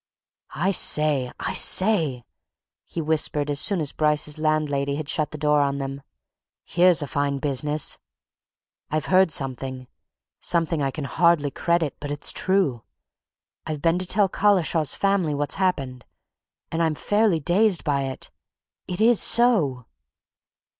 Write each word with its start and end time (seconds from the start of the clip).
"I 0.55 0.71
say, 0.71 1.31
I 1.39 1.53
say!" 1.53 2.23
he 2.87 3.01
whispered 3.01 3.51
as 3.51 3.59
soon 3.59 3.79
as 3.79 3.91
Bryce's 3.93 4.39
landlady 4.39 4.95
had 4.95 5.07
shut 5.07 5.29
the 5.29 5.37
door 5.37 5.61
on 5.61 5.77
them. 5.77 6.01
"Here's 6.65 7.03
a 7.03 7.05
fine 7.07 7.37
business! 7.37 7.99
I've 8.89 9.05
heard 9.13 9.29
something 9.29 9.87
something 10.39 10.81
I 10.81 10.89
can 10.89 11.03
hardly 11.03 11.51
credit 11.51 11.97
but 11.99 12.09
it's 12.09 12.31
true. 12.31 12.81
I've 13.67 13.83
been 13.83 13.99
to 13.99 14.07
tell 14.07 14.27
Collishaw's 14.27 14.95
family 14.95 15.35
what's 15.35 15.57
happened. 15.61 16.05
And 16.71 16.81
I'm 16.81 16.95
fairly 16.95 17.39
dazed 17.39 17.83
by 17.83 18.05
it 18.05 18.31
yet 18.87 18.99
it's 18.99 18.99
there 18.99 19.07
it 19.07 19.11
is 19.11 19.21
so!" 19.21 19.85